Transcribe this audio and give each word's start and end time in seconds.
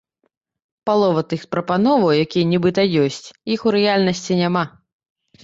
Палова 0.89 1.21
тых 1.33 1.41
прапановаў, 1.55 2.15
якія 2.25 2.45
нібыта 2.55 2.81
ёсць, 3.03 3.21
іх 3.59 3.69
у 3.69 3.77
рэальнасці 3.79 4.41
няма. 4.43 4.67